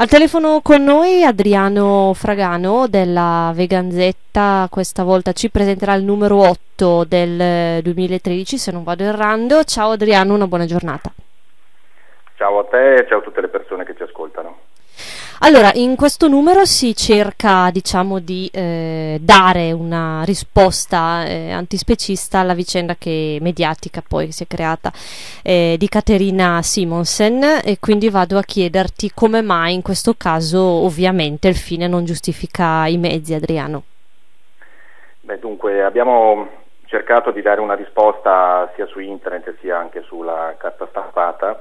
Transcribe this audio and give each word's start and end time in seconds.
Al 0.00 0.06
telefono 0.06 0.60
con 0.62 0.84
noi 0.84 1.24
Adriano 1.24 2.12
Fragano 2.14 2.86
della 2.86 3.50
Veganzetta, 3.52 4.68
questa 4.70 5.02
volta 5.02 5.32
ci 5.32 5.50
presenterà 5.50 5.94
il 5.94 6.04
numero 6.04 6.36
8 6.36 7.02
del 7.02 7.82
2013 7.82 8.58
se 8.58 8.70
non 8.70 8.84
vado 8.84 9.02
errando. 9.02 9.64
Ciao 9.64 9.90
Adriano, 9.90 10.34
una 10.34 10.46
buona 10.46 10.66
giornata. 10.66 11.10
Ciao 12.36 12.60
a 12.60 12.64
te 12.66 12.94
e 12.94 13.06
ciao 13.08 13.18
a 13.18 13.22
tutte 13.22 13.40
le 13.40 13.48
persone 13.48 13.84
che 13.84 13.96
ci 13.96 14.04
ascoltano. 14.04 14.58
Allora, 15.40 15.70
in 15.74 15.94
questo 15.94 16.26
numero 16.26 16.64
si 16.64 16.96
cerca, 16.96 17.70
diciamo, 17.70 18.18
di 18.18 18.50
eh, 18.52 19.18
dare 19.20 19.70
una 19.70 20.24
risposta 20.24 21.24
eh, 21.26 21.52
antispecista 21.52 22.40
alla 22.40 22.54
vicenda 22.54 22.96
che 22.98 23.38
mediatica 23.40 24.02
poi 24.06 24.32
si 24.32 24.42
è 24.42 24.46
creata 24.48 24.90
eh, 25.44 25.76
di 25.78 25.88
Caterina 25.88 26.60
Simonsen 26.60 27.60
e 27.64 27.76
quindi 27.78 28.10
vado 28.10 28.36
a 28.36 28.42
chiederti 28.42 29.12
come 29.14 29.40
mai 29.40 29.74
in 29.74 29.82
questo 29.82 30.14
caso 30.18 30.60
ovviamente 30.60 31.46
il 31.46 31.56
fine 31.56 31.86
non 31.86 32.04
giustifica 32.04 32.88
i 32.88 32.98
mezzi, 32.98 33.32
Adriano. 33.32 33.84
Beh, 35.20 35.38
dunque, 35.38 35.84
abbiamo 35.84 36.48
cercato 36.86 37.30
di 37.30 37.42
dare 37.42 37.60
una 37.60 37.74
risposta 37.74 38.72
sia 38.74 38.86
su 38.86 38.98
internet 38.98 39.54
sia 39.60 39.78
anche 39.78 40.02
sulla 40.02 40.56
carta 40.58 40.88
stampata 40.88 41.60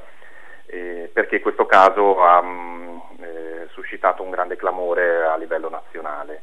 eh, 0.67 1.09
perché 1.11 1.39
questo 1.39 1.65
caso 1.65 2.21
ha 2.21 2.41
mm, 2.41 2.97
eh, 3.21 3.67
suscitato 3.71 4.21
un 4.21 4.29
grande 4.29 4.55
clamore 4.55 5.23
a 5.23 5.37
livello 5.37 5.69
nazionale. 5.69 6.41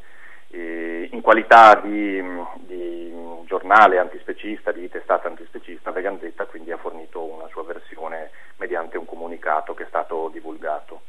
E 0.50 1.08
in 1.12 1.20
qualità 1.20 1.74
di, 1.76 2.20
mm, 2.20 2.40
di, 2.60 3.12
giornale 3.46 3.98
antispecista, 3.98 4.72
di 4.72 4.88
testata 4.88 5.28
antispecista, 5.28 5.90
Veganzetta 5.90 6.46
quindi 6.46 6.72
ha 6.72 6.76
fornito 6.76 7.22
una 7.22 7.46
sua 7.48 7.62
versione 7.64 8.30
mediante 8.56 8.96
un 8.96 9.04
comunicato 9.04 9.74
che 9.74 9.84
è 9.84 9.88
stato 9.88 10.30
divulgato. 10.32 11.02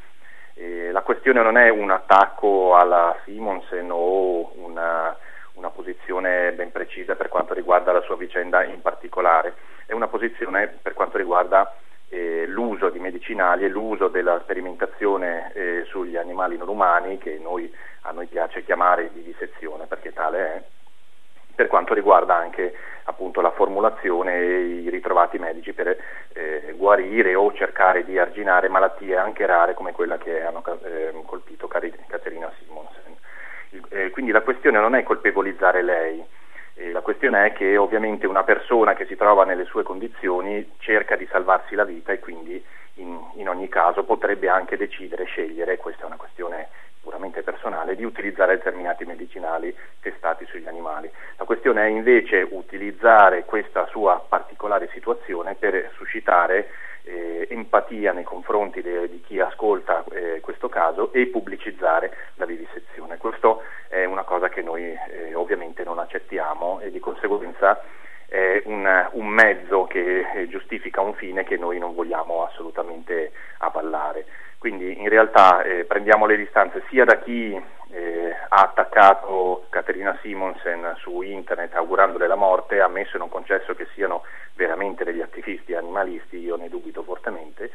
E 0.54 0.92
la 0.92 1.02
questione 1.02 1.42
non 1.42 1.58
è 1.58 1.70
un 1.70 1.92
attacco 1.92 2.76
alla 2.76 3.18
Simonsen 3.24 3.90
o 3.92 4.52
una, 4.56 5.16
una 5.54 5.70
posizione 5.70 6.52
ben 6.54 6.72
precisa 6.72 7.16
per 7.16 7.30
quanto 7.30 7.54
riguarda 7.54 7.92
la 7.92 8.02
sua 8.02 8.16
vicenda 8.16 8.64
in 8.64 8.82
particolare, 8.82 9.56
è 9.86 9.94
una 9.94 10.08
posizione 10.08 10.68
per 10.82 10.94
quanto 10.94 11.18
riguarda 11.18 11.76
eh, 12.10 12.46
l'uso 12.48 12.90
di 12.90 13.00
medicinali 13.00 13.66
e 13.66 13.70
l'uso 13.70 14.08
della 14.08 14.40
sperimentazione 14.42 15.52
eh, 15.54 15.84
sugli 15.86 16.16
animali 16.16 16.58
non 16.58 16.68
umani, 16.68 17.18
che 17.18 17.40
noi, 17.42 17.74
a 18.02 18.12
noi 18.12 18.28
piace 18.28 18.64
chiamare 18.64 19.10
vivisezione 19.14 19.86
perché 19.86 20.14
tale 20.14 20.40
è, 20.40 20.64
per 21.56 21.68
quanto 21.68 21.94
riguarda 21.94 22.36
anche 22.36 22.74
appunto, 23.06 23.42
la 23.42 23.52
formulazione 23.52 24.36
e 24.36 24.66
i 24.82 24.90
ritrovati 24.90 25.38
medici 25.38 25.74
per 25.74 25.98
eh, 26.34 26.74
guarire 26.76 27.36
o 27.36 27.54
cercare 27.54 28.04
di 28.04 28.18
arginare 28.18 28.68
malattie 28.68 29.16
anche 29.16 29.46
rare 29.46 29.74
come 29.74 29.92
quella 29.92 30.18
che 30.18 30.44
hanno 30.44 30.64
eh, 30.84 31.14
colpito 31.26 31.68
Caterina 31.68 32.52
Simonsen. 32.60 33.16
Eh, 33.90 34.10
quindi 34.12 34.32
la 34.32 34.42
questione 34.42 34.80
non 34.80 34.96
è 34.96 35.04
colpevolizzare 35.04 35.82
lei, 35.82 36.24
questione 37.16 37.46
è 37.46 37.54
che 37.54 37.78
ovviamente 37.78 38.28
una 38.28 38.44
persona 38.44 38.94
che 38.94 39.06
si 39.06 39.16
trova 39.16 39.46
nelle 39.46 39.64
sue 39.64 39.84
condizioni 39.84 40.74
cerca 40.80 41.16
di 41.16 41.26
salvarsi 41.32 41.74
la 41.74 41.86
vita 41.86 42.12
e 42.12 42.20
quindi 42.20 42.62
in, 42.96 43.18
in 43.36 43.48
ogni 43.48 43.70
caso 43.70 44.04
potrebbe 44.04 44.50
anche 44.50 44.76
decidere, 44.76 45.24
scegliere, 45.24 45.78
questa 45.78 46.04
è 46.04 46.06
una 46.08 46.18
questione 46.18 46.68
puramente 47.02 47.42
personale, 47.42 47.96
di 47.96 48.04
utilizzare 48.04 48.58
determinati 48.58 49.06
medicinali 49.06 49.74
testati 50.02 50.46
sugli 50.46 50.68
animali. 50.68 51.10
La 51.38 51.46
questione 51.46 51.84
è 51.86 51.88
invece 51.88 52.46
utilizzare 52.50 53.46
questa 53.46 53.86
sua 53.88 54.22
particolare 54.28 54.90
situazione 54.92 55.56
per 55.56 55.92
suscitare 55.96 56.68
eh, 57.16 57.48
empatia 57.50 58.12
nei 58.12 58.24
confronti 58.24 58.82
de, 58.82 59.10
di 59.10 59.22
chi 59.22 59.40
ascolta 59.40 60.04
eh, 60.12 60.40
questo 60.42 60.70
caso 60.70 61.14
e 61.14 61.28
pubblicizzare 61.28 62.16
la 62.36 62.46
vivisezione. 62.46 63.18
Questo 63.18 63.64
è 63.88 64.04
una 64.06 64.24
cosa 64.24 64.50
che 64.50 64.62
noi 64.62 64.84
eh, 64.84 65.34
ovviamente 65.34 65.84
non 65.84 66.00
accettiamo 66.00 66.80
e 66.82 66.92
di 66.92 67.00
conseguenza 67.00 67.82
è 68.28 68.62
un, 68.66 69.10
un 69.12 69.28
mezzo 69.28 69.86
che 69.86 70.26
eh, 70.34 70.48
giustifica 70.48 71.02
un 71.02 71.14
fine 71.14 71.44
che 71.44 71.58
noi 71.58 71.78
non 71.80 71.94
vogliamo 71.94 72.44
assolutamente 72.44 73.32
avallare. 73.60 74.26
Quindi 74.58 75.00
in 75.00 75.10
realtà 75.10 75.62
eh, 75.62 75.86
prendiamo 75.86 76.26
le 76.26 76.38
distanze 76.38 76.84
sia 76.90 77.06
da 77.06 77.20
chi 77.20 77.54
eh, 77.92 78.36
ha 78.50 78.62
attaccato 78.62 79.68
Caterina 79.70 80.18
Simonsen 80.22 80.96
su 80.98 81.22
internet 81.22 81.76
augurandole 81.76 82.28
la 82.28 82.36
morte, 82.36 82.82
ammesso 82.82 83.16
e 83.16 83.20
non 83.20 83.30
concesso 83.30 83.76
che 83.76 83.88
siano 83.94 84.24
veramente 84.56 85.04
degli 85.04 85.22
attivisti 85.22 85.74
animalisti, 85.74 86.38
io 86.38 86.56
ne 86.56 86.70
dubito 86.70 87.04
fortemente, 87.04 87.72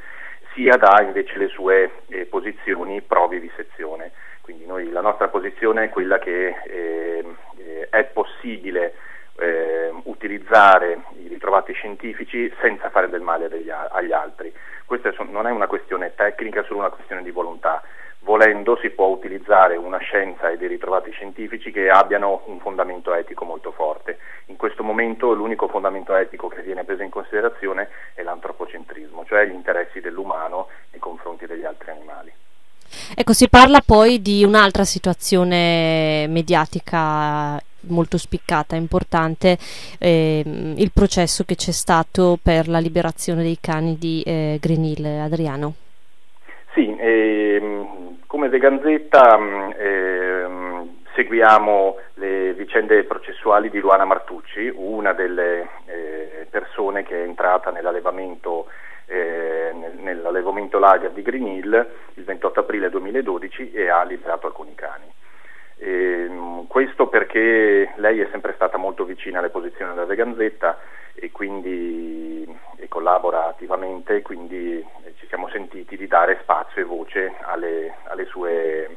sia 0.55 0.77
da 0.77 1.03
invece 1.03 1.39
le 1.39 1.49
sue 1.49 1.91
eh, 2.09 2.27
posizioni 2.27 3.01
pro 3.03 3.29
vivisezione. 3.29 4.13
Quindi 4.41 4.67
noi, 4.67 4.91
la 4.91 5.01
nostra 5.01 5.29
posizione 5.29 5.85
è 5.85 5.89
quella 5.91 6.19
che 6.19 6.57
eh, 6.67 7.25
eh 7.57 7.89
è 7.91 8.05
possibile 8.05 8.95
eh, 9.41 9.91
utilizzare 10.05 11.03
i 11.23 11.29
ritrovati 11.29 11.73
scientifici 11.73 12.53
senza 12.61 12.91
fare 12.91 13.09
del 13.09 13.23
male 13.23 13.49
degli, 13.49 13.71
agli 13.71 14.13
altri. 14.13 14.53
Questa 14.85 15.13
non 15.29 15.47
è 15.47 15.51
una 15.51 15.67
questione 15.67 16.15
tecnica, 16.15 16.61
è 16.61 16.65
solo 16.65 16.81
una 16.81 16.91
questione 16.91 17.23
di 17.23 17.31
volontà. 17.31 17.83
Volendo 18.23 18.77
si 18.77 18.91
può 18.91 19.07
utilizzare 19.07 19.77
una 19.77 19.97
scienza 19.99 20.51
e 20.51 20.59
dei 20.59 20.69
ritrovati 20.69 21.11
scientifici 21.11 21.71
che 21.71 21.89
abbiano 21.89 22.43
un 22.47 22.61
fondamento 22.61 23.15
etico 23.15 23.47
molto 23.47 23.73
forte. 23.73 24.19
In 24.47 24.57
questo 24.57 24.83
momento 24.83 25.33
l'unico 25.33 25.69
fondamento 25.69 26.15
etico 26.15 26.49
che 26.49 26.60
viene 26.71 26.85
preso 26.85 27.03
in 27.03 27.11
considerazione 27.11 27.89
è 28.15 28.23
l'antropocentrismo, 28.23 29.25
cioè 29.27 29.47
gli 29.47 29.53
interessi 29.55 30.01
dell'umano 30.01 30.69
nei 30.91 31.01
confronti 31.01 31.47
degli 31.47 31.65
altri 31.65 31.91
animali. 31.91 32.33
Ecco, 33.15 33.33
si 33.33 33.49
parla 33.49 33.81
poi 33.85 34.21
di 34.21 34.45
un'altra 34.45 34.85
situazione 34.85 36.27
mediatica 36.29 37.61
molto 37.83 38.19
spiccata, 38.19 38.77
importante, 38.77 39.57
eh, 39.99 40.43
il 40.45 40.91
processo 40.93 41.45
che 41.45 41.55
c'è 41.55 41.71
stato 41.71 42.39
per 42.41 42.69
la 42.69 42.79
liberazione 42.79 43.43
dei 43.43 43.59
cani 43.61 43.97
di 43.99 44.23
eh, 44.23 44.59
Green 44.61 44.85
Hill. 44.85 45.05
Adriano. 45.21 45.75
Sì, 46.75 46.95
ehm, 46.99 48.19
come 48.27 48.49
Veganzetta 48.49 49.39
mm, 49.39 49.71
ehm, 49.77 50.90
seguiamo 51.21 51.99
le 52.15 52.55
vicende 52.55 53.05
processuali 53.05 53.69
di 53.69 53.79
Luana 53.79 54.07
Martucci, 54.07 54.73
una 54.75 55.13
delle 55.13 55.69
eh, 55.85 56.47
persone 56.49 57.03
che 57.03 57.15
è 57.15 57.27
entrata 57.27 57.71
nell'allevamento 57.71 58.67
eh, 59.05 59.73
nell'allevamento 59.99 60.79
lager 60.79 61.11
di 61.11 61.23
Green 61.23 61.47
Hill 61.47 61.87
il 62.15 62.25
28 62.25 62.61
aprile 62.61 62.89
2012 62.91 63.73
e 63.73 63.89
ha 63.89 64.03
liberato 64.05 64.47
alcuni 64.47 64.75
cani. 64.75 65.13
E, 65.77 66.25
ehm, 66.25 66.67
questo 66.69 67.09
perché 67.09 67.93
lei 67.97 68.21
è 68.21 68.29
sempre 68.31 68.53
stata 68.55 68.79
molto 68.79 69.05
vicina 69.05 69.41
alle 69.41 69.51
posizioni 69.51 69.93
della 69.93 70.07
Veganzetta 70.07 70.79
e 71.15 71.31
quindi 71.33 72.47
e 72.77 72.89
collabora 72.89 73.47
attivamente 73.49 74.23
quindi 74.23 74.79
eh, 74.79 75.15
ci 75.19 75.27
siamo 75.27 75.49
sentiti 75.49 75.97
di 75.97 76.07
dare 76.07 76.39
spazio 76.41 76.81
e 76.81 76.85
voce 76.85 77.35
alle, 77.43 77.97
alle 78.05 78.25
sue 78.27 78.97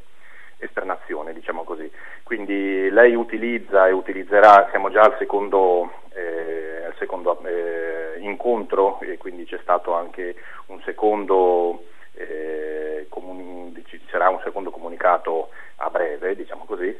esternazioni, 0.57 1.33
diciamo 1.33 1.63
così. 1.63 1.89
Quindi 2.23 2.89
lei 2.89 3.15
utilizza 3.15 3.87
e 3.87 3.91
utilizzerà, 3.91 4.67
siamo 4.69 4.89
già 4.89 5.01
al 5.01 5.15
secondo, 5.17 5.91
eh, 6.13 6.85
al 6.85 6.95
secondo 6.97 7.39
eh, 7.45 8.19
incontro 8.19 8.99
e 9.01 9.17
quindi 9.17 9.45
c'è 9.45 9.59
stato 9.61 9.93
anche 9.93 10.35
un 10.67 10.81
secondo 10.81 11.83
eh, 12.15 13.07
comuni- 13.09 13.83
ci 13.85 13.99
sarà 14.09 14.29
un 14.29 14.39
secondo 14.43 14.71
comunicato 14.71 15.49
a 15.77 15.89
breve, 15.89 16.35
diciamo 16.35 16.65
così. 16.65 16.95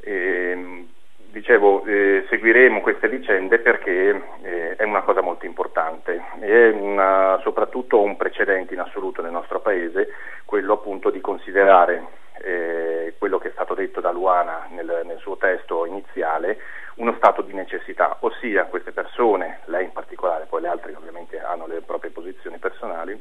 E, 0.00 0.50
ehm, 0.50 0.88
dicevo, 1.30 1.84
eh, 1.84 2.24
seguiremo 2.28 2.80
queste 2.80 3.08
vicende 3.08 3.58
perché 3.58 4.22
eh, 4.42 4.76
è 4.76 4.82
una 4.84 5.02
cosa 5.02 5.20
molto 5.20 5.46
importante, 5.46 6.22
è 6.40 6.68
una, 6.70 7.38
soprattutto 7.42 8.00
un 8.00 8.16
precedente 8.16 8.74
in 8.74 8.80
assoluto 8.80 9.22
nel 9.22 9.32
nostro 9.32 9.60
Paese, 9.60 10.08
quello 10.44 10.74
appunto 10.74 11.10
di 11.10 11.20
considerare 11.20 12.06
eh, 12.42 13.14
quello 13.18 13.38
che 13.38 13.48
è 13.48 13.52
stato 13.52 13.74
detto 13.74 14.00
da 14.00 14.10
Luana 14.10 14.66
nel, 14.70 15.02
nel, 15.04 15.18
suo 15.18 15.36
testo 15.36 15.84
iniziale, 15.84 16.58
uno 16.96 17.14
stato 17.16 17.42
di 17.42 17.52
necessità, 17.52 18.16
ossia 18.20 18.64
queste 18.66 18.92
persone, 18.92 19.60
lei 19.66 19.84
in 19.84 19.92
particolare, 19.92 20.46
poi 20.46 20.62
le 20.62 20.68
altre 20.68 20.94
ovviamente 20.94 21.40
hanno 21.40 21.66
le 21.66 21.80
proprie 21.82 22.10
posizioni 22.10 22.58
personali, 22.58 23.20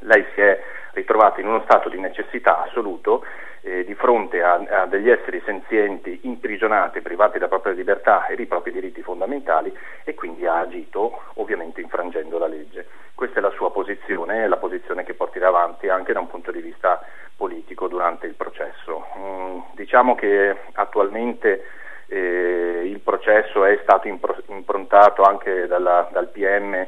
lei 0.00 0.24
si 0.34 0.40
è 0.40 0.60
ritrovata 0.92 1.40
in 1.40 1.46
uno 1.46 1.62
stato 1.62 1.88
di 1.88 1.98
necessità 1.98 2.62
assoluto 2.62 3.24
eh, 3.62 3.84
di 3.84 3.94
fronte 3.94 4.42
a, 4.42 4.54
a, 4.54 4.86
degli 4.86 5.10
esseri 5.10 5.42
senzienti 5.44 6.20
imprigionati, 6.22 7.00
privati 7.00 7.34
della 7.34 7.48
propria 7.48 7.72
libertà 7.72 8.26
e 8.26 8.36
dei 8.36 8.46
propri 8.46 8.72
diritti 8.72 9.02
fondamentali 9.02 9.76
e 10.04 10.14
quindi 10.14 10.46
ha 10.46 10.60
agito 10.60 11.22
ovviamente 11.34 11.80
infrangendo 11.80 12.38
la 12.38 12.46
legge. 12.46 12.86
Questa 13.14 13.38
è 13.38 13.42
la 13.42 13.50
sua 13.50 13.72
posizione, 13.72 14.46
la 14.46 14.56
posizione 14.56 15.04
che 15.04 15.14
porterà 15.14 15.48
avanti 15.48 15.88
anche 15.88 16.12
da 16.12 16.20
un 16.20 16.28
punto 16.28 16.52
di 16.52 16.60
vista 16.60 17.04
politico 17.36 17.88
durante 17.88 18.26
il 18.26 18.34
processo. 18.34 19.06
Mm, 19.18 19.58
diciamo 19.74 20.14
che 20.14 20.56
attualmente 20.72 21.64
eh, 22.06 22.82
il 22.84 23.00
processo 23.00 23.64
è 23.64 23.78
stato 23.82 24.08
improntato 24.08 25.22
anche 25.22 25.66
dalla, 25.66 26.08
dal 26.12 26.28
PM 26.28 26.86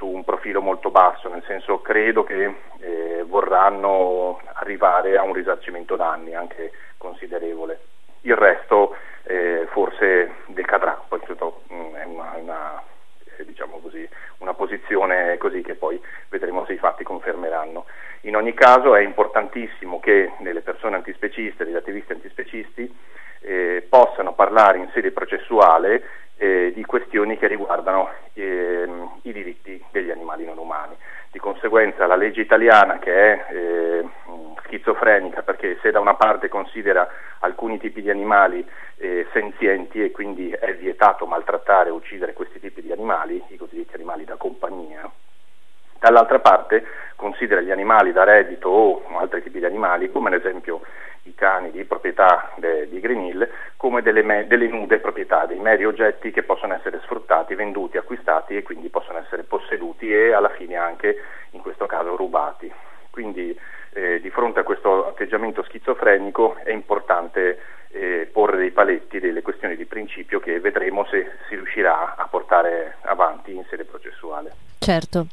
su 0.00 0.06
un 0.06 0.24
profilo 0.24 0.62
molto 0.62 0.90
basso, 0.90 1.28
nel 1.28 1.44
senso 1.46 1.82
credo 1.82 2.24
che 2.24 2.54
eh, 2.80 3.22
vorranno 3.26 4.40
arrivare 4.54 5.18
a 5.18 5.22
un 5.24 5.34
risarcimento 5.34 5.94
danni 5.94 6.34
anche 6.34 6.72
considerevole. 6.96 7.80
Il 8.22 8.34
resto 8.34 8.96
eh, 9.24 9.68
forse 9.72 10.36
decadrà, 10.46 10.98
poi 11.06 11.20
tutto, 11.20 11.60
mh, 11.68 11.74
mm, 11.74 11.94
è 11.96 12.04
una, 12.04 12.32
una, 12.36 12.82
eh, 13.36 13.44
diciamo 13.44 13.76
così, 13.80 14.08
una 14.38 14.54
posizione 14.54 15.36
così 15.36 15.60
che 15.60 15.74
poi 15.74 16.00
vedremo 16.30 16.64
se 16.64 16.72
i 16.72 16.78
fatti 16.78 17.04
confermeranno. 17.04 17.84
In 18.22 18.36
ogni 18.36 18.54
caso 18.54 18.94
è 18.94 19.02
importantissimo 19.02 20.00
che 20.00 20.32
le 20.40 20.60
persone 20.62 20.96
antispeciste, 20.96 21.66
gli 21.66 21.76
attivisti 21.76 22.12
antispecisti, 22.12 22.96
eh, 23.42 23.86
possano 23.86 24.32
parlare 24.32 24.78
in 24.78 24.88
sede 24.94 25.10
processuale 25.10 26.02
eh, 26.40 26.72
di 26.74 26.84
questioni 26.86 27.36
che 27.36 27.46
riguardano 27.48 28.08
eh, 28.32 28.88
i 29.22 29.32
diritti 29.32 29.84
degli 29.90 30.10
animali 30.10 30.46
non 30.46 30.56
umani. 30.56 30.96
Di 31.30 31.38
conseguenza 31.38 32.06
la 32.06 32.16
legge 32.16 32.38
italiana 32.50 32.98
che 32.98 33.12
è 33.14 33.54
eh, 33.54 34.08
schizofrenica 34.64 35.42
perché 35.42 35.78
se 35.80 35.92
da 35.92 36.00
una 36.00 36.14
parte 36.14 36.48
considera 36.48 37.08
alcuni 37.38 37.78
tipi 37.78 38.02
di 38.02 38.10
animali 38.10 38.66
eh, 38.96 39.28
senzienti 39.32 40.02
e 40.02 40.10
quindi 40.10 40.50
è 40.50 40.74
vietato 40.74 41.26
maltrattare 41.26 41.90
o 41.90 41.94
uccidere 41.94 42.32
questi 42.32 42.58
tipi 42.58 42.82
di 42.82 42.90
animali, 42.90 43.40
i 43.48 43.56
cosiddetti 43.56 43.94
animali 43.94 44.24
da 44.24 44.34
compagnia, 44.34 45.08
dall'altra 46.00 46.40
parte 46.40 46.84
considera 47.14 47.60
gli 47.60 47.70
animali 47.70 48.12
da 48.12 48.24
reddito 48.24 48.68
o 48.68 49.02
altri 49.18 49.42
tipi 49.42 49.58
di 49.58 49.66
animali, 49.66 50.10
come 50.10 50.28
ad 50.28 50.40
esempio 50.40 50.80
i 51.24 51.34
cani 51.34 51.70
di 51.70 51.84
proprietà 51.84 52.52
de, 52.56 52.88
di 52.88 52.98
Green 52.98 53.20
Hill, 53.20 53.48
come 53.76 54.00
delle, 54.00 54.22
me, 54.22 54.46
delle, 54.46 54.66
nude 54.68 54.98
proprietà, 54.98 55.44
dei 55.44 55.58
meri 55.58 55.84
oggetti 55.84 56.30
che 56.30 56.42
possono 56.42 56.74
essere 56.74 57.00
sfruttati, 57.02 57.54
venduti, 57.54 57.98
acquistati 57.98 58.56
e 58.56 58.62
quindi 58.62 58.88
possono 58.88 59.18
essere 59.18 59.42
posseduti 59.42 60.10
e 60.10 60.32
alla 60.32 60.48
fine 60.48 60.76
anche 60.76 61.22
in 61.50 61.60
questo 61.60 61.84
caso 61.84 62.16
rubati. 62.16 62.72
Quindi 63.10 63.56
eh, 63.92 64.20
di 64.20 64.30
fronte 64.30 64.60
a 64.60 64.64
questo 64.64 65.08
atteggiamento 65.08 65.62
schizofrenico 65.64 66.56
è 66.64 66.70
importante 66.70 67.58
eh, 67.92 68.28
porre 68.32 68.56
dei 68.56 68.70
paletti, 68.70 69.18
delle 69.18 69.42
questioni 69.42 69.76
di 69.76 69.84
principio 69.84 70.40
che 70.40 70.60
vedremo 70.60 71.04
se 71.06 71.32
si 71.48 71.56
riuscirà 71.56 72.14
a 72.16 72.26
portare 72.28 72.96
avanti 73.02 73.54
in 73.54 73.64
sede 73.68 73.84
processuale. 73.84 74.19
Certo. 74.90 75.26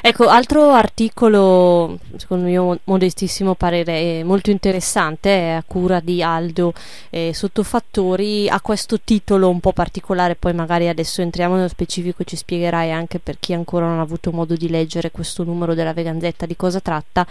Ecco, 0.00 0.28
altro 0.28 0.70
articolo, 0.70 1.98
secondo 2.14 2.44
il 2.44 2.50
mio 2.50 2.78
modestissimo 2.84 3.54
parere, 3.54 4.22
molto 4.22 4.50
interessante, 4.50 5.30
è 5.30 5.50
a 5.50 5.64
cura 5.66 5.98
di 5.98 6.22
Aldo 6.22 6.72
eh, 7.10 7.34
Sottofattori, 7.34 8.48
ha 8.48 8.60
questo 8.60 9.00
titolo 9.00 9.48
un 9.48 9.58
po' 9.58 9.72
particolare, 9.72 10.36
poi 10.36 10.52
magari 10.52 10.86
adesso 10.86 11.22
entriamo 11.22 11.56
nello 11.56 11.66
specifico 11.66 12.22
e 12.22 12.24
ci 12.24 12.36
spiegherai 12.36 12.92
anche 12.92 13.18
per 13.18 13.40
chi 13.40 13.52
ancora 13.52 13.86
non 13.86 13.98
ha 13.98 14.02
avuto 14.02 14.30
modo 14.30 14.54
di 14.54 14.70
leggere 14.70 15.10
questo 15.10 15.42
numero 15.42 15.74
della 15.74 15.92
Veganzetta 15.92 16.46
di 16.46 16.54
cosa 16.54 16.78
tratta, 16.78 17.26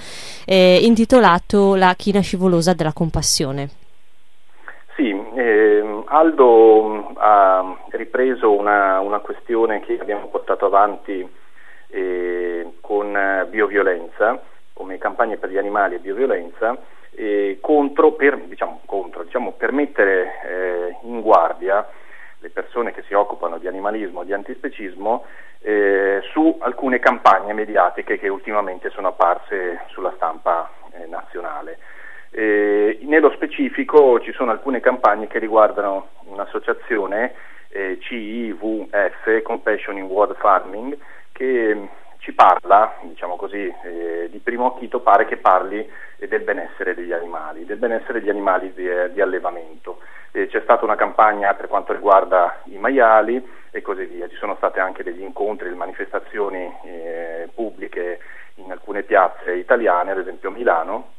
eh, 0.46 0.80
intitolato 0.81 1.76
La 1.76 1.94
china 1.96 2.20
scivolosa 2.20 2.74
della 2.74 2.92
compassione. 2.92 3.70
Sì, 4.98 5.18
eh, 5.36 6.04
Aldo 6.08 7.14
ha 7.16 7.78
ripreso 7.92 8.52
una, 8.52 9.00
una, 9.00 9.20
questione 9.20 9.80
che 9.80 9.98
abbiamo 9.98 10.28
portato 10.28 10.66
avanti 10.66 11.26
eh, 11.89 12.74
con 12.81 13.47
bioviolenza, 13.50 14.41
come 14.74 14.97
campagne 14.97 15.38
per 15.38 15.50
gli 15.50 15.57
animali 15.57 15.95
e 15.95 16.00
bioviolenza, 16.00 16.77
eh, 17.15 17.57
contro, 17.62 18.13
per, 18.13 18.38
diciamo, 18.38 18.81
contro, 18.86 19.24
diciamo, 19.24 19.51
per 19.53 19.71
mettere 19.71 20.41
eh, 20.45 20.97
in 21.03 21.21
guardia 21.21 21.86
le 22.39 22.50
persone 22.50 22.94
che 22.94 23.03
si 23.03 23.13
occupano 23.13 23.57
di 23.57 23.68
animalismo, 23.68 24.24
di 24.24 24.33
antispecismo, 24.33 25.25
eh, 25.62 26.21
su 26.31 26.57
alcune 26.62 27.00
campagne 27.00 27.53
mediatiche 27.53 28.18
che 28.18 28.30
ultimamente 28.30 28.89
sono 28.92 29.09
apparse 29.09 29.81
sulla 29.88 30.13
stampa 30.15 30.71
eh, 30.94 31.06
nazionale. 31.07 31.80
Eh, 32.31 33.00
nello 33.01 33.31
specifico 33.31 34.19
ci 34.21 34.31
sono 34.31 34.51
alcune 34.51 34.80
campagne 34.80 35.27
che 35.27 35.39
riguardano 35.39 36.09
un'associazione 36.25 37.33
eh, 37.69 37.97
CIVF, 38.00 39.42
Compassion 39.42 39.97
in 39.97 40.06
World 40.06 40.35
Farming, 40.38 40.97
che 41.39 41.88
ci 42.18 42.33
parla, 42.33 42.97
diciamo 43.03 43.38
così, 43.38 43.74
eh, 43.86 44.27
di 44.30 44.39
primo 44.39 44.65
acchito 44.65 45.00
pare 45.00 45.25
che 45.25 45.38
parli 45.38 45.89
eh, 46.18 46.27
del 46.27 46.41
benessere 46.41 46.94
degli 46.94 47.13
animali, 47.13 47.63
del 47.63 47.77
benessere 47.77 48.19
degli 48.19 48.30
animali 48.30 48.74
di, 48.74 48.86
eh, 48.86 49.09
di 49.13 49.21
allevamento. 49.21 50.00
c'è 50.31 50.62
stata 50.62 50.83
una 50.83 50.97
campagna 50.97 51.53
per 51.53 51.69
quanto 51.69 51.94
riguarda 51.94 52.59
i 52.65 52.77
maiali 52.77 53.41
e 53.71 53.81
così 53.81 54.03
via, 54.03 54.27
ci 54.27 54.36
sono 54.36 54.56
stati 54.57 54.80
anche 54.80 55.01
degli 55.01 55.21
incontri, 55.21 55.65
delle 55.65 55.77
manifestazioni 55.77 56.69
eh, 56.83 57.47
pubbliche 57.56 58.19
in 58.56 58.69
alcune 58.71 59.03
piazze 59.03 59.53
italiane, 59.53 60.12
ad 60.12 60.19
esempio 60.19 60.50
a 60.50 60.51
Milano, 60.51 61.12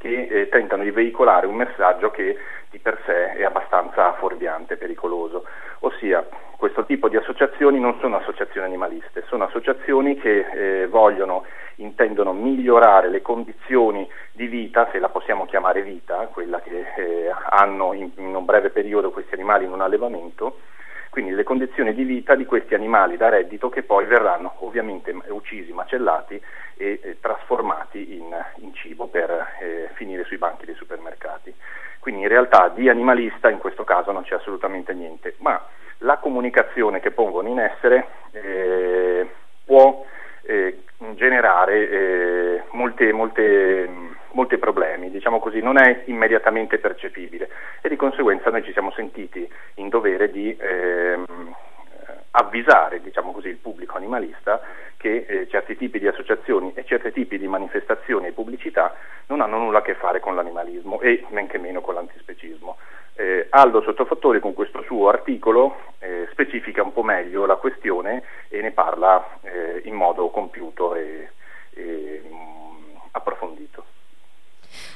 che 0.00 0.28
eh, 0.30 0.48
tentano 0.48 0.82
di 0.82 0.90
veicolare 0.90 1.46
un 1.46 1.56
messaggio 1.56 2.10
che 2.10 2.36
di 2.70 2.78
per 2.78 2.98
sé 3.04 3.34
è 3.34 3.44
abbastanza 3.44 4.14
fuorviante, 4.14 4.76
pericoloso, 4.76 5.44
ossia 5.80 6.26
questo 6.56 6.84
tipo 6.84 7.08
di 7.08 7.16
associazioni 7.16 7.78
non 7.78 7.98
sono 8.00 8.16
associazioni 8.16 8.66
animaliste, 8.66 9.24
sono 9.28 9.44
associazioni 9.44 10.16
che 10.16 10.46
eh, 10.82 10.86
vogliono, 10.86 11.44
intendono 11.76 12.32
migliorare 12.32 13.08
le 13.08 13.22
condizioni 13.22 14.08
di 14.32 14.46
vita, 14.46 14.88
se 14.92 14.98
la 14.98 15.08
possiamo 15.08 15.46
chiamare 15.46 15.82
vita, 15.82 16.28
quella 16.32 16.60
che 16.60 16.84
eh, 16.96 17.30
hanno 17.50 17.92
in, 17.94 18.10
in 18.16 18.34
un 18.34 18.44
breve 18.44 18.70
periodo 18.70 19.10
questi 19.10 19.34
animali 19.34 19.64
in 19.64 19.72
un 19.72 19.80
allevamento, 19.80 20.58
quindi 21.10 21.32
le 21.32 21.42
condizioni 21.42 21.92
di 21.92 22.04
vita 22.04 22.34
di 22.34 22.46
questi 22.46 22.74
animali 22.74 23.16
da 23.16 23.28
reddito 23.28 23.68
che 23.68 23.82
poi 23.82 24.06
verranno 24.06 24.54
ovviamente 24.60 25.14
uccisi, 25.28 25.72
macellati 25.72 26.40
e 26.76 27.00
eh, 27.02 27.16
trasformati 27.20 28.16
in, 28.16 28.34
in, 28.56 28.72
cibo 28.74 29.08
per 29.08 29.30
eh, 29.60 29.90
finire 29.94 30.24
sui 30.24 30.38
banchi 30.38 30.64
dei 30.64 30.76
supermercati. 30.76 31.52
Quindi 31.98 32.22
in 32.22 32.28
realtà 32.28 32.68
di 32.68 32.88
animalista 32.88 33.50
in 33.50 33.58
questo 33.58 33.84
caso 33.84 34.12
non 34.12 34.22
c'è 34.22 34.36
assolutamente 34.36 34.94
niente, 34.94 35.34
ma 35.38 35.62
la 35.98 36.16
comunicazione 36.16 37.00
che 37.00 37.10
pongono 37.10 37.48
in 37.48 37.58
essere 37.58 38.06
eh, 38.30 39.28
può 39.64 40.04
eh, 40.42 40.82
generare 41.14 41.88
eh, 41.88 42.62
molte, 42.72 43.12
molte, 43.12 43.88
molti 44.32 44.58
problemi, 44.58 45.10
diciamo 45.10 45.38
così, 45.38 45.60
non 45.60 45.78
è 45.78 46.02
immediatamente 46.06 46.78
percepibile 46.78 47.48
e 47.80 47.88
di 47.88 47.96
conseguenza 47.96 48.50
noi 48.50 48.64
ci 48.64 48.72
siamo 48.72 48.90
sentiti 48.92 49.48
in 49.74 49.88
dovere 49.88 50.30
di 50.30 50.56
ehm, 50.58 51.54
avvisare 52.60 53.00
diciamo 53.00 53.32
così, 53.32 53.48
il 53.48 53.56
pubblico 53.56 53.96
animalista 53.96 54.60
che 54.96 55.24
eh, 55.26 55.48
certi 55.48 55.76
tipi 55.76 55.98
di 55.98 56.06
associazioni 56.06 56.72
e 56.74 56.84
certi 56.84 57.12
tipi 57.12 57.38
di 57.38 57.48
manifestazioni 57.48 58.26
e 58.26 58.32
pubblicità 58.32 58.94
non 59.26 59.40
hanno 59.40 59.58
nulla 59.58 59.78
a 59.78 59.82
che 59.82 59.94
fare 59.94 60.20
con 60.20 60.34
l'animalismo 60.34 61.00
e 61.00 61.24
men 61.30 61.46
che 61.46 61.58
meno 61.58 61.80
con 61.80 61.94
l'antispecismo. 61.94 62.76
Eh, 63.14 63.46
Aldo 63.50 63.82
Sottofattori 63.82 64.40
con 64.40 64.54
questo 64.54 64.82
suo 64.82 65.08
articolo 65.08 65.76
eh, 65.98 66.28
specifica 66.30 66.82
un 66.82 66.92
po' 66.92 67.02
meglio 67.02 67.46
la 67.46 67.56
questione 67.56 68.22
e 68.48 68.60
ne 68.60 68.70
parla 68.70 69.26
eh, 69.42 69.80
in 69.84 69.94
modo 69.94 70.28
compiuto 70.28 70.94
e, 70.94 71.30
e. 71.74 72.22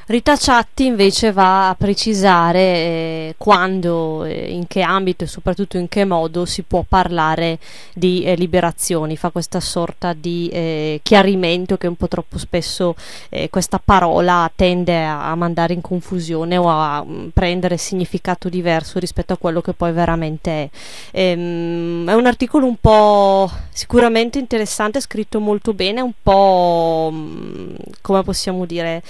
Rita 0.07 0.37
Ciatti 0.37 0.85
invece 0.85 1.33
va 1.33 1.71
a 1.71 1.75
precisare 1.75 2.61
eh, 2.61 3.35
quando, 3.39 4.25
eh, 4.25 4.53
in 4.53 4.67
che 4.67 4.83
ambito 4.83 5.25
e 5.25 5.27
soprattutto 5.27 5.79
in 5.79 5.89
che 5.89 6.05
modo 6.05 6.45
si 6.45 6.61
può 6.61 6.85
parlare 6.87 7.59
di 7.95 8.23
eh, 8.23 8.35
liberazioni, 8.35 9.17
fa 9.17 9.31
questa 9.31 9.61
sorta 9.61 10.13
di 10.13 10.51
eh, 10.53 11.01
chiarimento 11.03 11.79
che 11.79 11.87
un 11.87 11.97
po' 11.97 12.09
troppo 12.09 12.37
spesso 12.37 12.95
eh, 13.31 13.49
questa 13.49 13.81
parola 13.83 14.51
tende 14.55 15.03
a, 15.03 15.31
a, 15.31 15.35
mandare 15.37 15.73
in 15.73 15.81
confusione 15.81 16.59
o 16.59 16.69
a 16.69 17.01
um, 17.01 17.31
prendere 17.33 17.79
significato 17.79 18.51
diverso 18.51 18.99
rispetto 18.99 19.33
a 19.33 19.39
quello 19.39 19.63
che 19.63 19.73
poi 19.73 19.93
veramente 19.93 20.51
è. 20.51 20.69
Ehm, 21.13 22.11
è 22.11 22.15
un 22.15 22.27
articolo 22.27 22.67
un 22.67 22.77
po' 22.79 23.51
sicuramente 23.71 24.39
interessante, 24.39 25.01
scritto 25.01 25.41
molto 25.41 25.73
bene, 25.73 26.03
un 26.03 26.13
po' 26.23 27.09
um, 27.11 27.75
come 28.03 28.23
possiamo 28.23 28.67
dire 28.67 29.03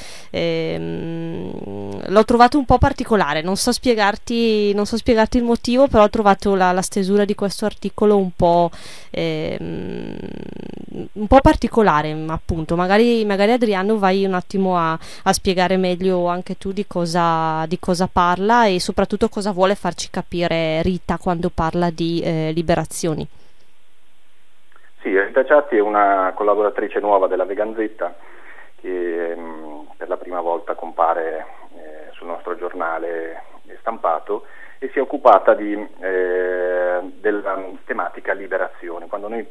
ehm, 0.84 2.10
l'ho 2.12 2.24
trovato 2.24 2.58
un 2.58 2.64
po' 2.64 2.78
particolare, 2.78 3.42
non 3.42 3.56
so 3.56 3.72
spiegarti, 3.72 4.74
non 4.74 4.86
so 4.86 4.96
spiegarti 4.96 5.38
il 5.38 5.44
motivo, 5.44 5.88
però 5.88 6.04
ho 6.04 6.10
trovato 6.10 6.54
la, 6.54 6.72
la 6.72 6.82
stesura 6.82 7.24
di 7.24 7.34
questo 7.34 7.64
articolo 7.64 8.16
un 8.16 8.30
po', 8.36 8.70
ehm, 9.10 10.16
un 11.12 11.26
po' 11.26 11.40
particolare, 11.40 12.16
appunto. 12.28 12.76
Magari, 12.76 13.24
magari, 13.24 13.52
Adriano 13.52 13.98
vai 13.98 14.24
un 14.24 14.34
attimo 14.34 14.76
a, 14.76 14.98
a 15.24 15.32
spiegare 15.32 15.76
meglio 15.76 16.26
anche 16.26 16.56
tu 16.58 16.72
di 16.72 16.86
cosa, 16.86 17.64
di 17.66 17.78
cosa, 17.78 18.08
parla 18.10 18.66
e 18.66 18.80
soprattutto 18.80 19.28
cosa 19.28 19.52
vuole 19.52 19.74
farci 19.74 20.10
capire 20.10 20.82
Rita 20.82 21.18
quando 21.18 21.50
parla 21.52 21.90
di 21.90 22.20
eh, 22.20 22.52
liberazioni. 22.54 23.26
Sì, 25.00 25.18
Rita 25.20 25.44
Ciatti 25.44 25.76
è 25.76 25.80
una 25.80 26.32
collaboratrice 26.34 26.98
nuova 26.98 27.26
della 27.26 27.44
Veganzetta 27.44 28.14
che 28.80 29.32
ehm, 29.32 29.73
per 30.04 30.08
la 30.08 30.18
prima 30.18 30.42
volta 30.42 30.74
compare 30.74 31.46
eh, 31.76 32.10
sul 32.12 32.26
nostro 32.26 32.56
giornale 32.56 33.42
stampato 33.78 34.44
e 34.78 34.90
si 34.90 34.98
è 34.98 35.00
occupata 35.00 35.54
di, 35.54 35.72
eh, 35.72 37.00
della 37.20 37.64
tematica 37.86 38.34
liberazione. 38.34 39.06
Quando 39.06 39.28
noi 39.28 39.48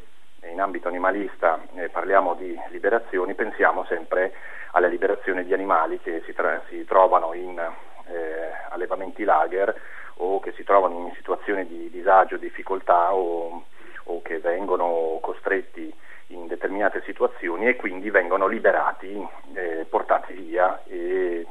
in 0.48 0.60
ambito 0.60 0.86
animalista 0.86 1.60
eh, 1.74 1.88
parliamo 1.88 2.34
di 2.34 2.56
liberazioni, 2.70 3.34
pensiamo 3.34 3.84
sempre 3.86 4.32
alle 4.72 4.88
liberazioni 4.88 5.44
di 5.44 5.52
animali 5.52 5.98
che 5.98 6.22
si, 6.24 6.32
tra- 6.32 6.62
si 6.68 6.84
trovano 6.84 7.32
in 7.32 7.58
eh, 7.58 8.50
allevamenti 8.70 9.24
lager 9.24 9.74
o 10.18 10.38
che 10.38 10.52
si 10.52 10.62
trovano 10.62 11.08
in 11.08 11.14
situazioni 11.16 11.66
di 11.66 11.90
disagio, 11.90 12.36
difficoltà 12.36 13.12
o, 13.12 13.64
o 14.04 14.22
che 14.22 14.38
vengono 14.38 15.18
costretti 15.20 15.92
in 16.28 16.46
determinate 16.46 17.02
situazioni 17.04 17.66
e 17.66 17.76
quindi 17.76 18.10
vengono 18.10 18.46
liberati, 18.46 19.26
eh, 19.54 19.86
portati 19.88 20.32
via 20.32 20.82
e 20.86 20.96
eh, 21.40 21.46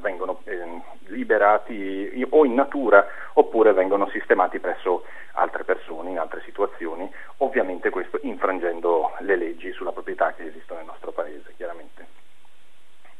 vengono 0.00 0.40
eh, 0.44 0.80
liberati 1.06 2.26
o 2.30 2.44
in 2.44 2.54
natura 2.54 3.06
oppure 3.34 3.72
vengono 3.72 4.08
sistemati 4.08 4.58
presso 4.58 5.04
altre 5.32 5.64
persone 5.64 6.10
in 6.10 6.18
altre 6.18 6.40
situazioni, 6.44 7.10
ovviamente 7.38 7.90
questo 7.90 8.18
infrangendo 8.22 9.12
le 9.18 9.36
leggi 9.36 9.70
sulla 9.72 9.92
proprietà 9.92 10.32
che 10.32 10.46
esistono 10.46 10.78
nel 10.78 10.88
nostro 10.88 11.12
paese, 11.12 11.52
chiaramente. 11.56 12.25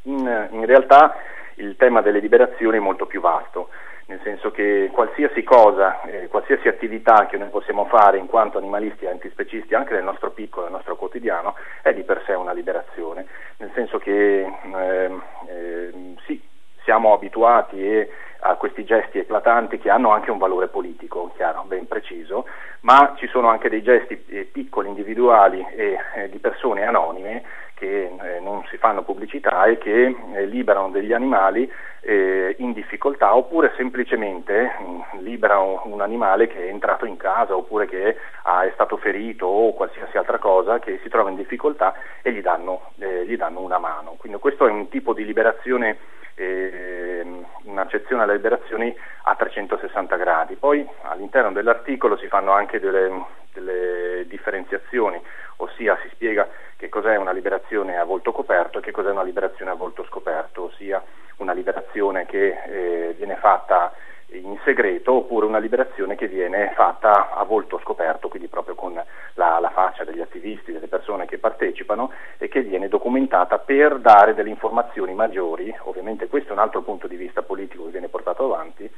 In, 0.07 0.49
in 0.51 0.67
realtà 0.67 1.15
il 1.57 1.77
tema 1.77 2.01
delle 2.01 2.21
liberazioni 2.21 2.77
è 2.77 2.81
molto 2.81 3.07
più 3.07 3.21
vasto 3.21 3.69
nel 4.07 4.21
senso 4.23 4.51
che 4.53 4.91
qualsiasi 4.93 5.43
cosa, 5.43 6.01
eh, 6.03 6.29
qualsiasi 6.29 6.69
attività 6.69 7.27
che 7.27 7.37
noi 7.37 7.49
possiamo 7.49 7.87
fare 7.87 8.19
in 8.19 8.27
quanto 8.27 8.59
animalisti 8.59 9.05
e 9.05 9.11
antispecisti, 9.11 9.75
anche 9.75 9.95
nel 9.95 10.05
nostro 10.05 10.31
piccolo, 10.31 10.67
nel 10.67 10.75
nostro 10.75 10.97
quotidiano, 10.97 11.57
è 11.83 11.93
di 11.93 12.03
per 12.03 12.23
sé 12.25 12.35
una 12.35 12.53
liberazione, 12.53 13.27
nel 13.57 13.71
senso 13.75 13.99
che 13.99 14.43
eh, 14.43 15.11
eh, 15.49 16.15
sì, 16.25 16.41
siamo 16.87 17.13
abituati 17.13 17.85
e 17.85 18.09
a 18.39 18.55
questi 18.55 18.85
gesti 18.85 19.19
eclatanti 19.19 19.79
che 19.79 19.91
hanno 19.91 20.11
anche 20.11 20.31
un 20.31 20.39
valore 20.39 20.69
politico, 20.69 21.33
chiaro, 21.35 21.65
ben 21.67 21.89
preciso, 21.89 22.47
ma 22.81 23.15
ci 23.17 23.27
sono 23.27 23.49
anche 23.49 23.69
dei 23.69 23.83
gesti 23.83 24.25
eh, 24.29 24.45
piccoli, 24.45 24.89
individuali 24.89 25.67
e 25.75 25.99
eh, 26.15 26.31
di 26.31 26.39
persone 26.39 26.85
anonime 26.85 27.43
che 27.75 28.05
eh, 28.05 28.41
non 28.41 28.65
si 28.71 28.79
fanno 28.79 29.03
pubblicità 29.03 29.65
e 29.65 29.79
che 29.79 30.17
eh, 30.35 30.47
liberano 30.47 30.91
degli 30.91 31.13
animali 31.13 31.71
eh, 32.01 32.55
in 32.59 32.73
difficoltà 32.73 33.35
oppure 33.35 33.73
semplicemente 33.77 34.77
mh, 34.79 35.19
mm, 35.19 35.23
liberano 35.25 35.83
un 35.85 36.01
animale 36.01 36.47
che 36.47 36.69
è 36.69 36.71
entrato 36.71 37.05
in 37.05 37.17
casa 37.17 37.57
oppure 37.57 37.87
che 37.87 38.17
ha, 38.45 38.63
è 38.63 38.71
stato 38.75 38.97
ferito 38.97 39.47
o 39.47 39.75
qualsiasi 39.75 40.17
altra 40.17 40.39
cosa 40.39 40.79
che 40.79 41.01
si 41.03 41.09
trova 41.09 41.31
in 41.31 41.37
difficoltà 41.37 41.95
e 42.23 42.33
gli 42.33 42.41
danno, 42.41 42.93
gli 42.95 43.37
danno 43.37 43.61
una 43.61 43.79
mano. 43.79 44.15
Quindi 44.19 44.39
questo 44.39 44.67
è 44.69 44.71
un 44.71 44.89
tipo 44.89 45.13
di 45.13 45.25
liberazione 45.25 45.91
eh, 45.91 45.97
un'accezione 46.37 48.23
alle 48.23 48.35
liberazioni 48.35 48.95
a 49.25 49.35
360 49.35 50.17
gradi. 50.17 50.57
Poi 50.57 50.87
all'interno 51.03 51.53
dell'articolo 51.53 52.17
si 52.17 52.29
fanno 52.29 52.53
anche 52.53 52.79
delle, 52.79 53.25
delle 53.53 54.27
differenziazioni, 54.27 55.21
ossia 55.57 55.99
si 56.03 56.09
spiega 56.13 56.49
che 56.77 56.89
cos'è 56.89 57.17
una 57.17 57.33
liberazione 57.33 57.97
a 57.97 58.05
volto 58.05 58.33
coperto 58.33 58.79
e 58.79 58.83
che 58.83 58.91
cos'è 58.91 59.11
una 59.11 59.23
liberazione 59.23 59.71
a 59.71 59.75
volto 59.75 60.05
scoperto, 60.05 60.65
ossia 60.65 61.03
una 61.37 61.53
liberazione 61.53 62.27
che 62.27 62.63
eh, 62.67 63.15
viene 63.17 63.37
fatta 63.37 63.93
in 64.31 64.59
segreto 64.65 65.13
oppure 65.13 65.47
una 65.47 65.59
liberazione 65.59 66.17
che 66.17 66.27
viene 66.27 66.73
fatta 66.75 67.31
a 67.31 67.45
volto 67.45 67.79
scoperto, 67.79 68.29
quindi 68.29 68.49
proprio 68.49 68.75
con 68.75 68.93
la, 69.35 69.59
la, 69.61 69.71
faccia 69.71 70.05
degli 70.05 70.21
attivisti, 70.21 70.73
delle 70.73 70.89
persone 70.89 71.27
che 71.27 71.39
partecipano 71.39 72.13
che 72.57 72.63
viene 72.63 72.89
documentata 72.89 73.59
per 73.59 73.99
dare 73.99 74.33
delle 74.33 74.49
informazioni 74.49 75.13
maggiori, 75.13 75.75
ovviamente 75.83 76.27
questo 76.27 76.51
è 76.51 76.53
un 76.53 76.61
altro 76.61 76.81
punto 76.81 77.07
di 77.07 77.17
vista 77.17 77.43
politico 77.43 77.85
che 77.85 77.91
viene 77.91 78.09
portato 78.09 78.45
avanti, 78.45 78.91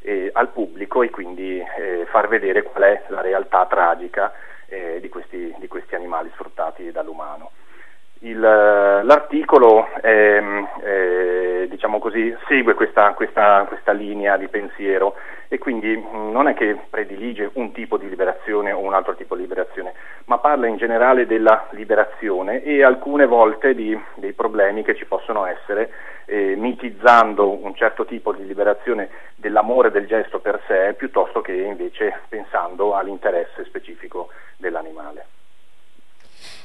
eh, 0.00 0.30
al 0.32 0.48
pubblico 0.48 1.02
e 1.02 1.10
quindi 1.10 1.58
eh, 1.58 2.06
far 2.06 2.28
vedere 2.28 2.62
qual 2.62 2.84
è 2.84 3.02
la 3.08 3.20
realtà 3.20 3.66
tragica 3.66 4.32
eh, 4.66 4.98
di, 4.98 5.10
questi, 5.10 5.54
di 5.58 5.68
questi 5.68 5.94
animali 5.94 6.30
sfruttati 6.32 6.90
dall'umano. 6.90 7.50
Il, 8.24 8.38
l'articolo 8.38 9.88
eh, 10.00 10.40
eh, 10.84 11.66
diciamo 11.68 11.98
così, 11.98 12.32
segue 12.46 12.74
questa, 12.74 13.14
questa, 13.14 13.64
questa, 13.66 13.90
linea 13.90 14.36
di 14.36 14.46
pensiero 14.46 15.16
e 15.48 15.58
quindi 15.58 15.96
mh, 15.96 16.30
non 16.30 16.46
è 16.46 16.54
che 16.54 16.78
predilige 16.88 17.50
un 17.54 17.72
tipo 17.72 17.96
di 17.96 18.08
liberazione 18.08 18.70
o 18.70 18.78
un 18.78 18.94
altro 18.94 19.16
tipo 19.16 19.34
di 19.34 19.42
liberazione, 19.42 19.94
ma 20.26 20.38
parla 20.38 20.68
in 20.68 20.76
generale 20.76 21.26
della 21.26 21.66
liberazione 21.70 22.62
e 22.62 22.84
alcune 22.84 23.26
volte 23.26 23.74
di, 23.74 24.00
dei 24.14 24.34
problemi 24.34 24.84
che 24.84 24.94
ci 24.94 25.04
possono 25.04 25.44
essere, 25.46 25.90
eh, 26.26 26.54
mitizzando 26.54 27.64
un 27.64 27.74
certo 27.74 28.04
tipo 28.04 28.32
di 28.32 28.46
liberazione 28.46 29.08
dell'amore 29.34 29.90
del 29.90 30.06
gesto 30.06 30.38
per 30.38 30.60
sé, 30.68 30.94
piuttosto 30.96 31.40
che 31.40 31.54
invece 31.54 32.20
pensando 32.28 32.94
all'interesse 32.94 33.64
specifico 33.64 34.28
dell'animale. 34.58 35.31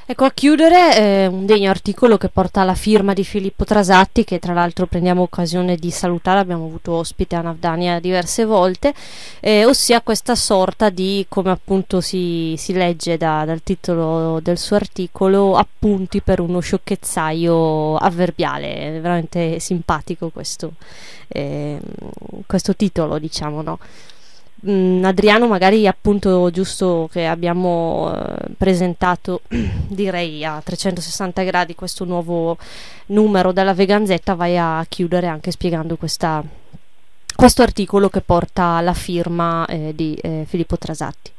Ecco, 0.10 0.24
a 0.24 0.32
chiudere 0.32 0.98
eh, 0.98 1.28
un 1.28 1.46
degno 1.46 1.70
articolo 1.70 2.16
che 2.16 2.30
porta 2.30 2.64
la 2.64 2.76
firma 2.76 3.12
di 3.12 3.26
Filippo 3.26 3.66
Trasatti, 3.66 4.24
che 4.24 4.40
tra 4.40 4.54
l'altro 4.54 4.86
prendiamo 4.86 5.22
occasione 5.22 5.76
di 5.76 5.92
salutare, 5.92 6.40
abbiamo 6.40 6.64
avuto 6.64 6.94
ospite 6.94 7.36
a 7.36 7.42
Navdania 7.42 8.00
diverse 8.00 8.46
volte, 8.46 8.94
eh, 9.42 9.66
ossia 9.66 10.00
questa 10.00 10.34
sorta 10.36 10.90
di, 10.90 11.26
come 11.28 11.52
appunto 11.52 12.00
si, 12.00 12.56
si 12.58 12.72
legge 12.72 13.18
da, 13.18 13.44
dal 13.44 13.62
titolo 13.64 14.40
del 14.40 14.58
suo 14.58 14.78
articolo, 14.78 15.58
appunti 15.58 16.22
per 16.22 16.40
uno 16.40 16.62
sciocchezzaio 16.62 17.98
avverbiale. 17.98 18.76
È 18.76 19.02
veramente 19.02 19.60
simpatico 19.60 20.30
questo, 20.30 20.76
eh, 21.28 21.82
questo 22.46 22.78
titolo, 22.78 23.20
diciamo, 23.20 23.62
no? 23.62 23.78
Mm, 24.66 25.04
Adriano 25.04 25.48
magari 25.48 25.86
appunto 25.86 26.50
giusto 26.50 27.08
che 27.12 27.28
abbiamo 27.28 28.12
eh, 28.12 28.54
presentato 28.58 29.42
direi 29.88 30.44
a 30.44 30.60
360 30.64 31.44
gradi 31.44 31.76
questo 31.76 32.06
nuovo 32.06 32.58
numero 33.08 33.52
della 33.52 33.76
Veganzetta 33.76 34.34
vai 34.34 34.58
a 34.58 34.84
chiudere 34.90 35.28
anche 35.28 35.52
spiegando 35.52 35.96
questa, 35.96 36.42
questo 37.36 37.62
articolo 37.62 38.10
che 38.10 38.22
porta 38.22 38.82
la 38.82 38.94
firma 38.94 39.64
eh, 39.68 39.94
di 39.94 40.18
eh, 40.24 40.46
Filippo 40.48 40.76
Trasatti. 40.76 41.32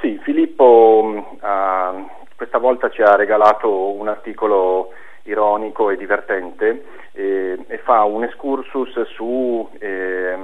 Sì, 0.00 0.20
Filippo 0.22 1.24
uh, 1.40 2.08
questa 2.36 2.58
volta 2.58 2.88
ci 2.88 3.02
ha 3.02 3.16
regalato 3.16 3.90
un 3.92 4.06
articolo 4.06 4.90
ironico 5.24 5.90
e 5.90 5.96
divertente 5.96 6.84
eh, 7.12 7.58
e 7.66 7.78
fa 7.78 8.04
un 8.04 8.24
excursus 8.24 9.02
su 9.14 9.68
eh, 9.78 10.36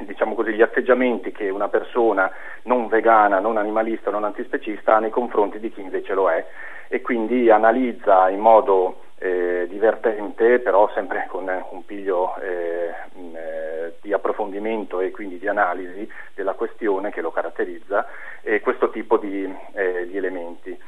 diciamo 0.00 0.34
così, 0.34 0.52
gli 0.52 0.62
atteggiamenti 0.62 1.32
che 1.32 1.48
una 1.50 1.68
persona 1.68 2.30
non 2.62 2.88
vegana, 2.88 3.38
non 3.38 3.56
animalista, 3.56 4.10
non 4.10 4.24
antispecista 4.24 4.96
ha 4.96 4.98
nei 4.98 5.10
confronti 5.10 5.58
di 5.58 5.70
chi 5.70 5.80
invece 5.80 6.14
lo 6.14 6.30
è 6.30 6.44
e 6.88 7.00
quindi 7.00 7.50
analizza 7.50 8.28
in 8.30 8.40
modo 8.40 9.02
eh, 9.18 9.66
divertente, 9.68 10.60
però 10.60 10.90
sempre 10.94 11.26
con 11.28 11.48
un 11.70 11.84
piglio 11.84 12.36
eh, 12.40 12.92
eh, 13.14 13.94
di 14.00 14.12
approfondimento 14.12 15.00
e 15.00 15.10
quindi 15.10 15.38
di 15.38 15.48
analisi 15.48 16.08
della 16.34 16.54
questione 16.54 17.10
che 17.10 17.20
lo 17.20 17.30
caratterizza, 17.30 18.06
questo 18.62 18.88
tipo 18.90 19.18
di, 19.18 19.44
eh, 19.74 20.06
di 20.06 20.16
elementi. 20.16 20.78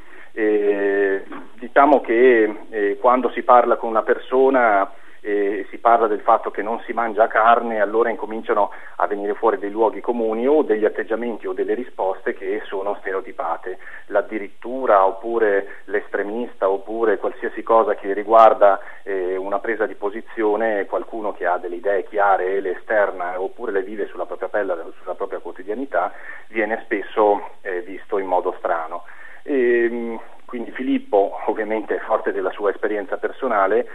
diciamo 1.58 2.00
che 2.00 2.56
eh, 2.70 2.96
quando 2.98 3.30
si 3.30 3.42
parla 3.42 3.76
con 3.76 3.90
una 3.90 4.02
persona 4.02 4.90
eh, 5.20 5.66
parla 5.80 6.06
del 6.06 6.20
fatto 6.20 6.50
che 6.50 6.62
non 6.62 6.80
si 6.80 6.92
mangia 6.92 7.26
carne, 7.26 7.80
allora 7.80 8.10
incominciano 8.10 8.70
a 8.96 9.06
venire 9.06 9.34
fuori 9.34 9.58
dei 9.58 9.70
luoghi 9.70 10.00
comuni 10.00 10.46
o 10.46 10.62
degli 10.62 10.84
atteggiamenti 10.84 11.46
o 11.46 11.52
delle 11.52 11.74
risposte 11.74 12.34
che 12.34 12.62
sono 12.66 12.96
stereotipate. 13.00 13.78
L'addirittura 14.06 15.04
oppure 15.04 15.82
l'estremista 15.84 16.68
oppure 16.68 17.18
qualsiasi 17.18 17.62
cosa 17.62 17.94
che 17.94 18.12
riguarda 18.12 18.80
eh, 19.02 19.36
una 19.36 19.58
presa 19.58 19.86
di 19.86 19.94
posizione, 19.94 20.86
qualcuno 20.86 21.32
che 21.32 21.46
ha 21.46 21.58
delle 21.58 21.76
idee 21.76 22.04
chiare 22.04 22.54
e 22.54 22.60
le 22.60 22.76
esterna 22.76 23.40
oppure 23.40 23.72
le 23.72 23.82
vive 23.82 24.06
sulla 24.06 24.26
propria 24.26 24.48
pelle, 24.48 24.76
sulla 25.00 25.14
propria 25.14 25.38
quotidianità, 25.40 26.12
viene 26.48 26.80
spesso 26.84 27.50
eh, 27.62 27.80
visto 27.80 28.18
in 28.18 28.26
modo 28.26 28.54
strano. 28.58 29.04
E, 29.42 29.84
ehm, 29.84 30.20
quindi 30.50 30.72
Filippo, 30.72 31.38
ovviamente 31.46 32.00
forte 32.00 32.32
della 32.32 32.50
sua 32.50 32.70
esperienza 32.70 33.18
personale, 33.18 33.86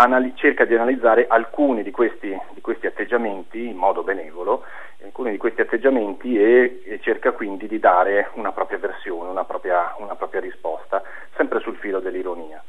anali- 0.00 0.32
cerca 0.34 0.64
di 0.64 0.74
analizzare 0.74 1.26
alcuni 1.28 1.82
di 1.82 1.90
questi, 1.90 2.36
di 2.54 2.60
questi, 2.60 2.86
atteggiamenti 2.86 3.66
in 3.66 3.76
modo 3.76 4.02
benevolo, 4.02 4.64
alcuni 5.04 5.30
di 5.30 5.36
questi 5.36 5.60
atteggiamenti 5.60 6.38
e, 6.38 6.82
e 6.84 7.00
cerca 7.00 7.32
quindi 7.32 7.66
di 7.66 7.78
dare 7.78 8.30
una 8.34 8.52
propria 8.52 8.78
versione, 8.78 9.30
una 9.30 9.44
propria, 9.44 9.94
una 9.98 10.14
propria 10.14 10.40
risposta, 10.40 11.02
sempre 11.36 11.60
sul 11.60 11.76
filo 11.76 12.00
dell'ironia. 12.00 12.62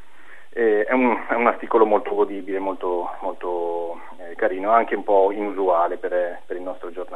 Eh, 0.53 0.83
è, 0.83 0.91
un, 0.91 1.17
è, 1.29 1.33
un, 1.33 1.47
articolo 1.47 1.85
molto 1.85 2.13
godibile, 2.13 2.59
molto, 2.59 3.11
molto 3.21 4.01
eh, 4.17 4.35
carino, 4.35 4.71
anche 4.71 4.95
un 4.95 5.03
po' 5.03 5.31
inusuale 5.31 5.95
per, 5.95 6.41
per 6.45 6.57
il 6.57 6.61
nostro 6.61 6.91
giornale. 6.91 7.10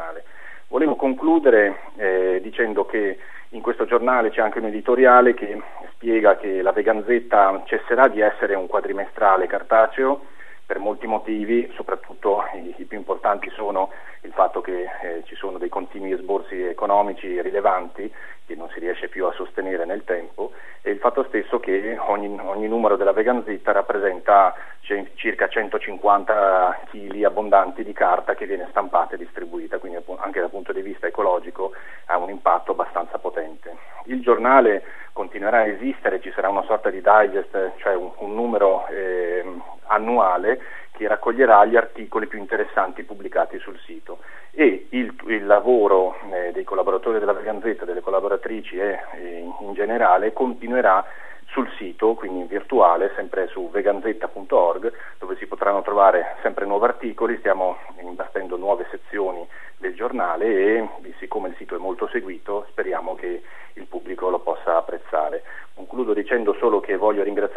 Volevo 0.75 0.97
concludere 0.97 1.83
eh, 1.95 2.39
dicendo 2.43 2.85
che 2.85 3.17
in 3.51 3.61
questo 3.61 3.85
giornale 3.85 4.29
c'è 4.29 4.41
anche 4.41 4.59
un 4.59 4.65
editoriale 4.65 5.33
che 5.33 5.57
spiega 5.93 6.35
che 6.35 6.61
la 6.61 6.73
Veganzetta 6.73 7.63
cesserà 7.63 8.09
di 8.09 8.19
essere 8.19 8.55
un 8.55 8.67
quadrimestrale 8.67 9.47
cartaceo, 9.47 10.25
per 10.65 10.79
molti 10.79 11.05
motivi, 11.05 11.71
soprattutto 11.75 12.43
i, 12.53 12.73
i 12.77 12.85
più 12.85 12.97
importanti 12.97 13.49
sono 13.51 13.91
il 14.21 14.31
fatto 14.33 14.61
che 14.61 14.85
eh, 15.01 15.23
ci 15.25 15.35
sono 15.35 15.57
dei 15.57 15.69
continui 15.69 16.11
esborsi 16.11 16.59
economici 16.61 17.39
rilevanti 17.41 18.11
che 18.45 18.55
non 18.55 18.69
si 18.69 18.79
riesce 18.79 19.07
più 19.07 19.25
a 19.25 19.33
sostenere 19.33 19.85
nel 19.85 20.03
tempo 20.03 20.51
e 20.81 20.91
il 20.91 20.99
fatto 20.99 21.23
stesso 21.23 21.59
che 21.59 21.97
ogni, 21.99 22.37
ogni 22.39 22.67
numero 22.67 22.95
della 22.95 23.11
vegan 23.11 23.43
zitta 23.43 23.71
rappresenta 23.71 24.53
c- 24.81 25.11
circa 25.15 25.47
150 25.47 26.81
kg 26.91 27.23
abbondanti 27.23 27.83
di 27.83 27.93
carta 27.93 28.35
che 28.35 28.45
viene 28.45 28.67
stampata 28.69 29.15
e 29.15 29.17
distribuita, 29.17 29.79
quindi 29.79 29.99
anche 30.17 30.39
dal 30.39 30.49
punto 30.49 30.73
di 30.73 30.81
vista 30.81 31.07
ecologico 31.07 31.71
ha 32.05 32.17
un 32.17 32.29
impatto 32.29 32.71
abbastanza 32.71 33.17
potente. 33.17 33.75
Il 34.05 34.21
giornale 34.21 34.83
continuerà 35.11 35.59
a 35.59 35.67
esistere, 35.67 36.21
ci 36.21 36.31
sarà 36.35 36.49
una 36.49 36.63
sorta 36.63 36.89
di 36.89 37.01
digest, 37.01 37.71
cioè 37.77 37.95
un, 37.95 38.11
un 38.17 38.35
numero 38.35 38.85
eh, 38.87 39.43
annuale 39.87 40.61
che 40.91 41.07
raccoglierà 41.07 41.65
gli 41.65 41.75
articoli 41.75 42.27
più 42.27 42.39
interessanti 42.39 43.03
pubblicati 43.03 43.59
sul 43.59 43.77
sito 43.85 44.19
e 44.51 44.87
il, 44.89 45.13
il 45.27 45.45
lavoro 45.45 46.15
eh, 46.31 46.51
dei 46.53 46.63
collaboratori 46.63 47.19
della 47.19 47.33
Veganzetta, 47.33 47.83
delle 47.83 47.99
collaboratrici 47.99 48.77
e, 48.77 48.99
e 49.13 49.45
in 49.59 49.73
generale 49.73 50.31
continuerà 50.31 51.05
sul 51.47 51.69
sito, 51.77 52.15
quindi 52.15 52.39
in 52.39 52.47
virtuale, 52.47 53.11
sempre 53.15 53.47
su 53.47 53.69
veganzetta.org, 53.69 54.91
dove 55.19 55.35
si 55.37 55.45
potranno 55.45 55.81
trovare 55.81 56.37
sempre 56.41 56.65
nuovi 56.65 56.85
articoli, 56.85 57.37
stiamo 57.37 57.77
imbastendo 58.01 58.57
nuove 58.57 58.85
sezioni 58.89 59.47
del 59.77 59.93
giornale 59.93 60.45
e 60.45 60.89
siccome 61.19 61.49
il 61.49 61.55
sito 61.57 61.75
è 61.75 61.79
molto 61.79 62.07
seguito 62.07 62.65
speriamo 62.69 63.15
che 63.15 63.41
il 63.73 63.85
pubblico 63.87 64.29
lo 64.29 64.39
possa 64.39 64.77
apprezzare. 64.77 65.43
Concludo 65.73 66.13
dicendo 66.13 66.55
solo 66.59 66.79
che 66.79 66.95
voglio 66.97 67.23
ringraziare 67.23 67.54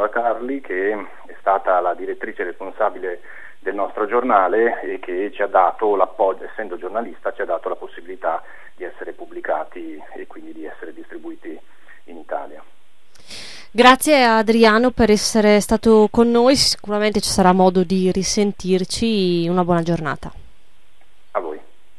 Manuela 0.00 0.08
Carli 0.08 0.60
che 0.62 0.92
è 0.92 1.36
stata 1.40 1.78
la 1.80 1.92
direttrice 1.92 2.44
responsabile 2.44 3.20
del 3.58 3.74
nostro 3.74 4.06
giornale 4.06 4.80
e 4.80 4.98
che 4.98 5.30
ci 5.34 5.42
ha 5.42 5.46
dato 5.46 5.94
l'appoggio, 5.94 6.44
essendo 6.44 6.78
giornalista, 6.78 7.34
ci 7.34 7.42
ha 7.42 7.44
dato 7.44 7.68
la 7.68 7.74
possibilità 7.74 8.42
di 8.74 8.84
essere 8.84 9.12
pubblicati 9.12 10.02
e 10.14 10.26
quindi 10.26 10.54
di 10.54 10.64
essere 10.64 10.94
distribuiti 10.94 11.58
in 12.04 12.16
Italia. 12.16 12.62
Grazie 13.70 14.24
Adriano 14.24 14.90
per 14.90 15.10
essere 15.10 15.60
stato 15.60 16.08
con 16.10 16.30
noi, 16.30 16.56
sicuramente 16.56 17.20
ci 17.20 17.28
sarà 17.28 17.52
modo 17.52 17.84
di 17.84 18.10
risentirci, 18.10 19.46
una 19.48 19.64
buona 19.64 19.82
giornata. 19.82 20.32